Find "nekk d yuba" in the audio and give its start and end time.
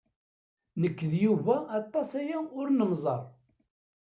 0.81-1.55